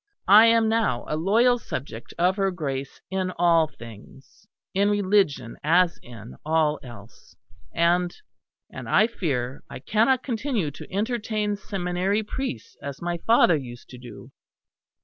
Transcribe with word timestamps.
I 0.33 0.47
am 0.47 0.67
now 0.67 1.05
a 1.07 1.15
loyal 1.15 1.59
subject 1.59 2.11
of 2.17 2.35
her 2.37 2.49
Grace 2.49 3.01
in 3.11 3.29
all 3.37 3.67
things; 3.67 4.47
in 4.73 4.89
religion 4.89 5.57
as 5.63 5.99
in 6.01 6.37
all 6.43 6.79
else. 6.81 7.35
And 7.71 8.11
and 8.71 8.89
I 8.89 9.05
fear 9.05 9.61
I 9.69 9.77
cannot 9.77 10.23
continue 10.23 10.71
to 10.71 10.91
entertain 10.91 11.55
seminary 11.55 12.23
priests 12.23 12.75
as 12.81 12.99
my 12.99 13.19
father 13.27 13.55
used 13.55 13.89
to 13.89 13.99
do. 13.99 14.31